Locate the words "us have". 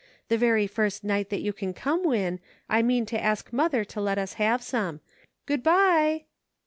4.17-4.63